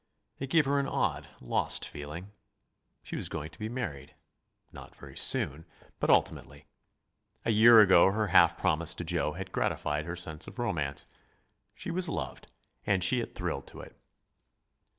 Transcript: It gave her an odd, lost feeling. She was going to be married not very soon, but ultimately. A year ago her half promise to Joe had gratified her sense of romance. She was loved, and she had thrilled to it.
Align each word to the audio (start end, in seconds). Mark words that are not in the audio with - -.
It 0.39 0.49
gave 0.49 0.65
her 0.65 0.79
an 0.79 0.87
odd, 0.87 1.29
lost 1.39 1.87
feeling. 1.87 2.31
She 3.03 3.15
was 3.15 3.29
going 3.29 3.51
to 3.51 3.59
be 3.59 3.69
married 3.69 4.15
not 4.71 4.95
very 4.95 5.15
soon, 5.15 5.63
but 5.99 6.09
ultimately. 6.09 6.65
A 7.45 7.51
year 7.51 7.79
ago 7.81 8.09
her 8.11 8.29
half 8.29 8.57
promise 8.57 8.95
to 8.95 9.03
Joe 9.03 9.33
had 9.33 9.51
gratified 9.51 10.05
her 10.05 10.15
sense 10.15 10.47
of 10.47 10.57
romance. 10.57 11.05
She 11.75 11.91
was 11.91 12.09
loved, 12.09 12.47
and 12.83 13.03
she 13.03 13.19
had 13.19 13.35
thrilled 13.35 13.67
to 13.67 13.81
it. 13.81 13.95